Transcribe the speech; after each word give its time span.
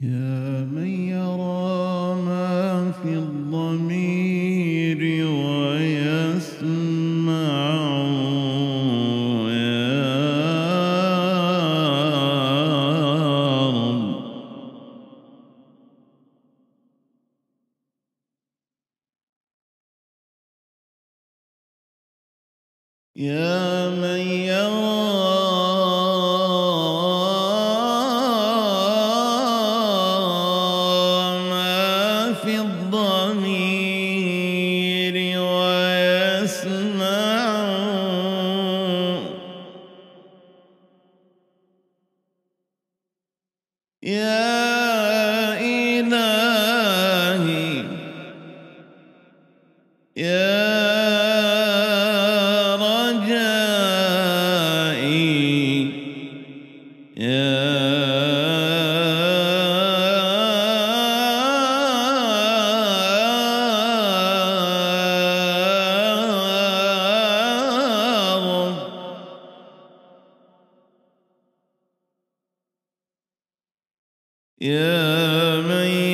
Yeah. 0.00 0.39
يا 74.62 75.60
من 75.60 76.09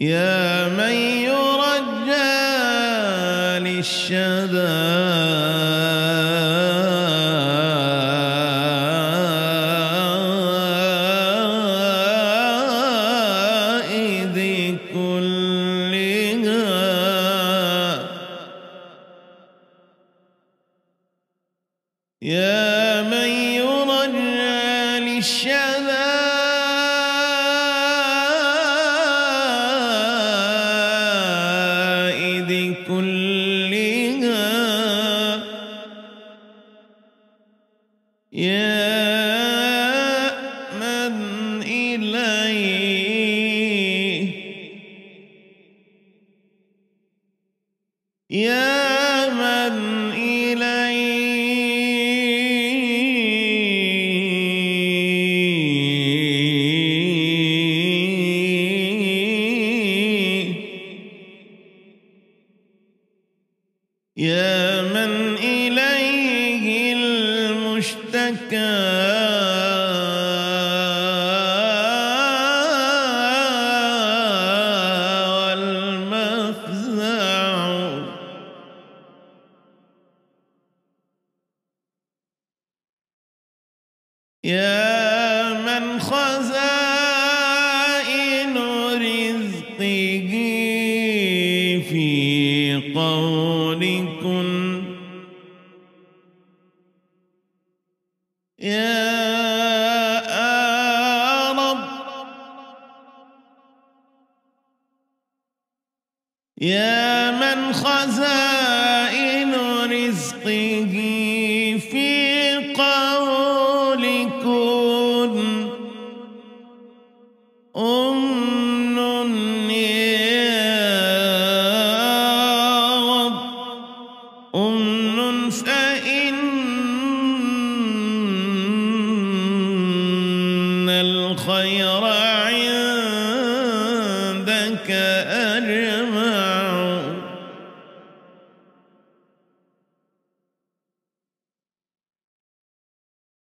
يا 0.00 0.68
من 0.68 0.92
يرجى 1.26 2.14
للشباب. 3.58 4.58
يكن 32.88 33.17
يا 64.18 64.82
من 64.82 65.36
إليه 65.36 66.92
المشتكى. 66.92 68.58
يا 106.60 107.30
من 107.30 107.72
خزان 107.72 108.47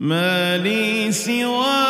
ما 0.00 0.56
لي 0.56 1.12
سواك 1.12 1.89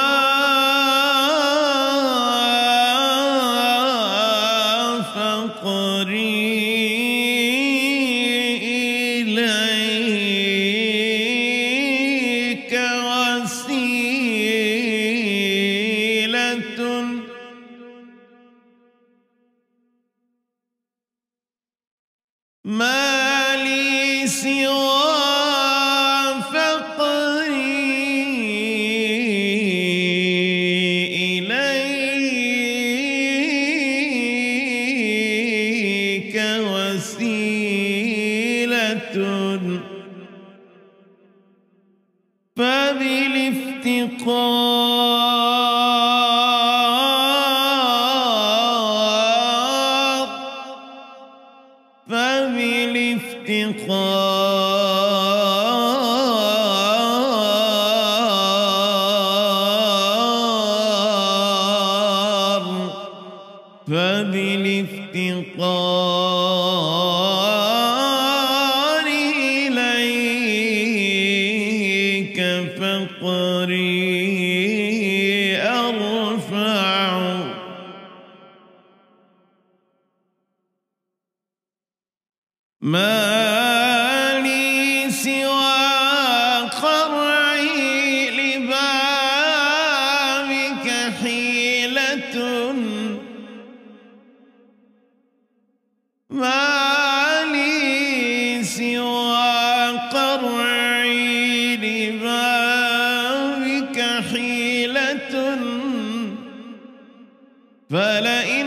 فلئن 107.91 108.67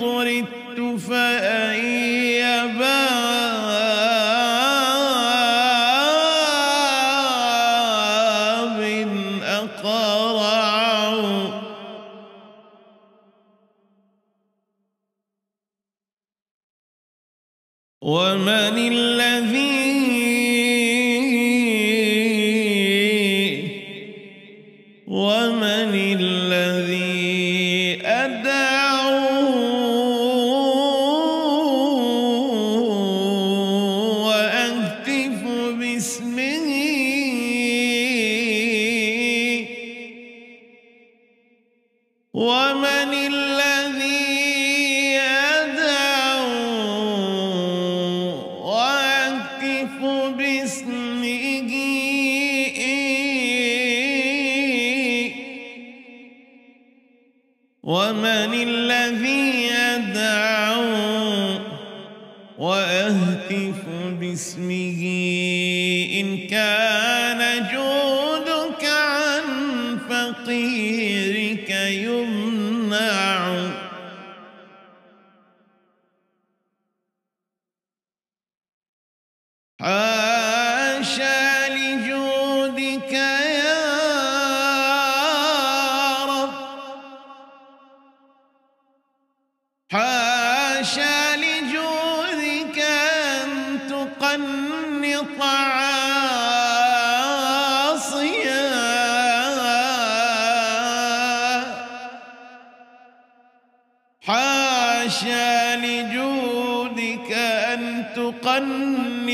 طردت 0.00 1.00
فأئن 1.08 2.19
يمنع 71.90 73.29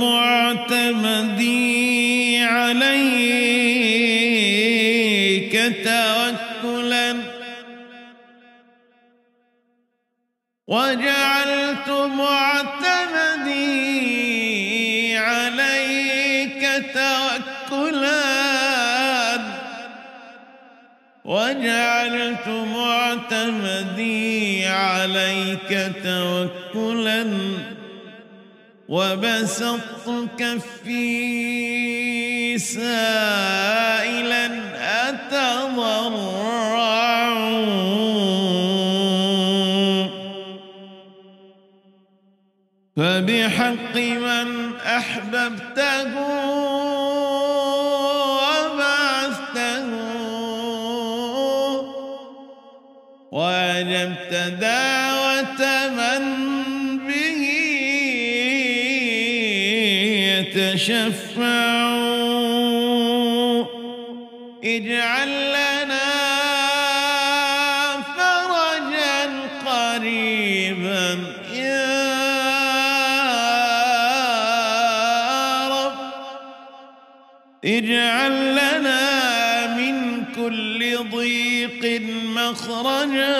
معتمدي 0.00 1.56
عليك 2.38 3.16
توكلا. 5.84 7.16
وجعلت 10.66 11.88
معتمدي 11.88 13.56
عليك 15.16 16.62
توكلا. 16.94 18.26
وجعلت 21.24 22.48
معتمدي 22.48 24.16
عليك 24.66 25.92
توكلا. 26.04 27.22
وبسطت 28.88 30.28
كفي 30.38 31.38
سائلا 32.58 34.46
أتضرع. 35.08 36.46
فبحق 42.96 43.96
من 43.96 44.76
أحببته 44.76 46.16
وبعثته. 48.46 49.86
وأجبت 53.32 54.32
دعوة 54.60 55.05
يتشفعوا 60.76 61.56
اجعل 64.64 65.28
لنا 65.48 66.08
فرجا 68.16 69.20
قريبا. 69.66 71.18
يا 71.54 71.88
رب 75.68 75.92
اجعل 77.64 78.52
لنا 78.52 79.04
من 79.76 80.24
كل 80.34 80.98
ضيق 81.10 82.02
مخرجا. 82.36 83.36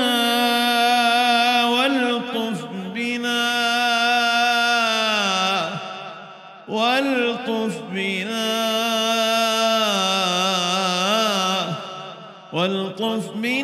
والطف 12.67 13.31
بنا 13.37 13.56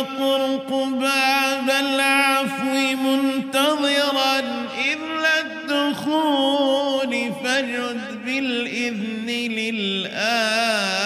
أطرق 0.00 0.70
باب 1.00 1.70
العفو 1.70 2.74
منتظرا 2.96 4.38
إذن 4.84 5.24
الدخول 5.44 7.32
فاجد 7.44 8.24
بالإذن 8.24 9.26
للآتي 9.26 10.97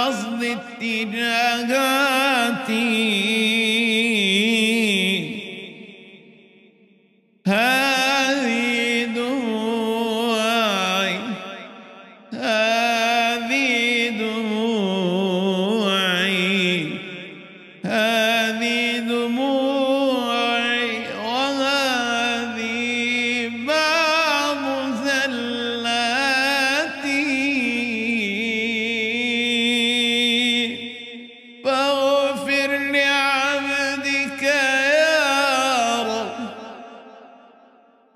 قصد 0.00 0.44
اتجاهاتي. 0.82 1.80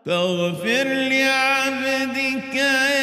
فاغفر 0.07 0.85
لعبدك 0.85 2.55
يا 2.55 2.94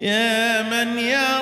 يا 0.00 0.62
من 0.62 0.98
يراني 0.98 1.35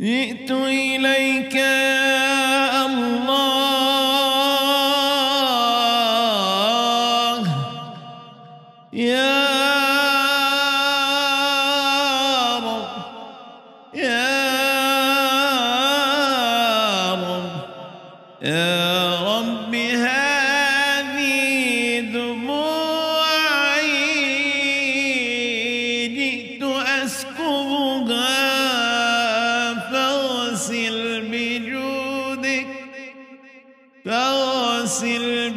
جئت 0.00 0.50
إليك 0.50 1.54
يا 1.54 2.01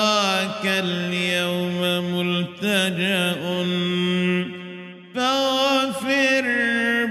سواك 0.05 0.65
اليوم 0.65 1.81
ملتجأ. 2.13 3.35
فاغفر 5.15 6.45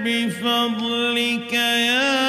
بفضلك 0.05 1.53
يا 1.53 2.24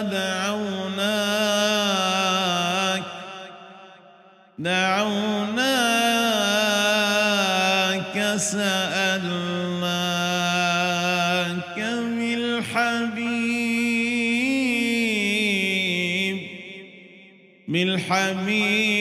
دعوناك 0.00 1.34
دعوناك 6.94 8.36
سألناك 8.36 9.94
بالحبيب 12.18 13.34
بالحبيب 17.68 18.93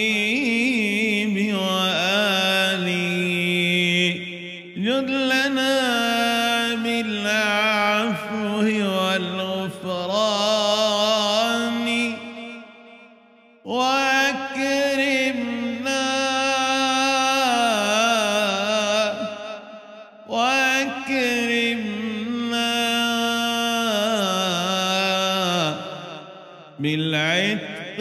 بالعتق 26.83 27.99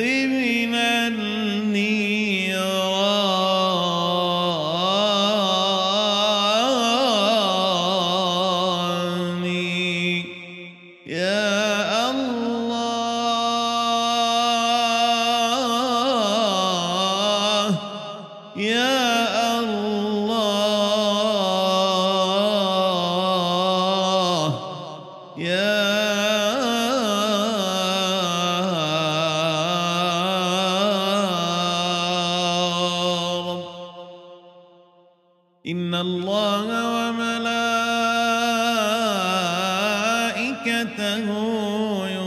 إن 35.72 35.94
الله 35.94 36.68
وملائكته 36.94 37.66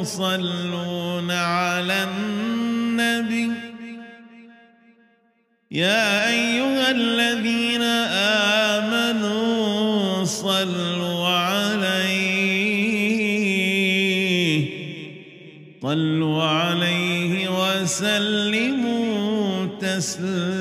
يصلون 0.02 1.32
على 1.32 2.04
النبي 2.04 3.52
يا 5.72 6.30
أيها 6.30 6.92
الذين 6.92 7.82
آمنوا 8.82 10.24
صلوا 10.24 11.28
عليه 11.28 12.16
صلوا 15.82 16.44
عليه 16.44 17.50
وسلموا 17.50 18.86
تسليما 19.82 20.55